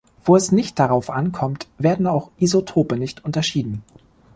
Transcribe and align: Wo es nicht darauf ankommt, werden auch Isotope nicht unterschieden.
Wo 0.25 0.35
es 0.35 0.51
nicht 0.51 0.79
darauf 0.79 1.11
ankommt, 1.11 1.67
werden 1.77 2.07
auch 2.07 2.31
Isotope 2.39 2.97
nicht 2.97 3.23
unterschieden. 3.23 3.83